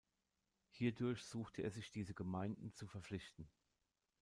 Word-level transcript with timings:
Hierdurch 0.71 1.21
suchte 1.23 1.61
er 1.61 1.69
sich 1.69 1.91
diese 1.91 2.15
Gemeinden 2.15 2.73
zu 2.73 2.87
verpflichten. 2.87 3.47